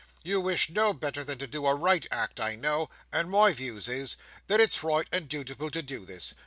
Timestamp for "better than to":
0.93-1.45